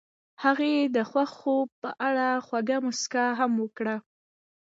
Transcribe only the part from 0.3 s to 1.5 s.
هغې د خوښ